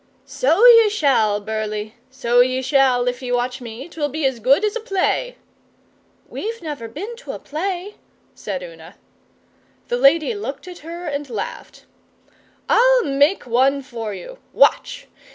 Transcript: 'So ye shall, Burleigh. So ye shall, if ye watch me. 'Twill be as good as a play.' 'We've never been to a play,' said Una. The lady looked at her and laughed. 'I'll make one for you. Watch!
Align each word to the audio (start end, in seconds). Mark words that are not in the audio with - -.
'So 0.25 0.65
ye 0.65 0.89
shall, 0.89 1.39
Burleigh. 1.39 1.91
So 2.09 2.39
ye 2.39 2.63
shall, 2.63 3.07
if 3.07 3.21
ye 3.21 3.31
watch 3.31 3.61
me. 3.61 3.87
'Twill 3.87 4.09
be 4.09 4.25
as 4.25 4.39
good 4.39 4.65
as 4.65 4.75
a 4.75 4.79
play.' 4.79 5.37
'We've 6.27 6.59
never 6.63 6.87
been 6.87 7.15
to 7.17 7.33
a 7.33 7.37
play,' 7.37 7.97
said 8.33 8.63
Una. 8.63 8.95
The 9.89 9.97
lady 9.97 10.33
looked 10.33 10.67
at 10.67 10.79
her 10.79 11.05
and 11.05 11.29
laughed. 11.29 11.85
'I'll 12.67 13.03
make 13.03 13.45
one 13.45 13.83
for 13.83 14.11
you. 14.11 14.39
Watch! 14.53 15.07